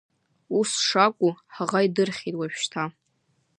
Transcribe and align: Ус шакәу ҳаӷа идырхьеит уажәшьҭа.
Ус 0.57 0.71
шакәу 0.87 1.31
ҳаӷа 1.53 1.79
идырхьеит 1.85 2.35
уажәшьҭа. 2.37 2.83